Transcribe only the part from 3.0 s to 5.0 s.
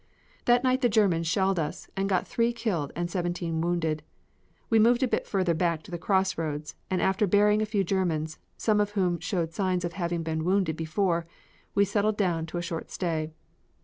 seventeen wounded. We